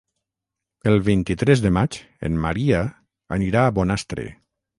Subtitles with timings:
[0.91, 1.99] El vint-i-tres de maig
[2.31, 2.81] en Maria
[3.39, 4.27] anirà a Bonastre.